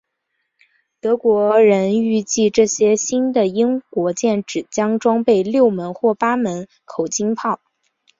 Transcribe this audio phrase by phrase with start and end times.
[0.99, 7.61] 德国人预计这些新的英国舰只将装备六门或八门口径炮。